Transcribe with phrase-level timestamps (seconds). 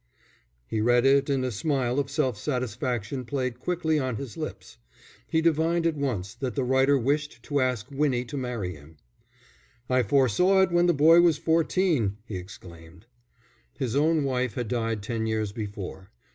[0.65, 4.79] _He read it, and a smile of self satisfaction played quickly on his lips.
[5.27, 8.97] He divined at once that the writer wished to ask Winnie to marry him.
[9.87, 13.05] "I foresaw it when the boy was fourteen," he exclaimed.
[13.77, 16.09] His own wife had died ten years before.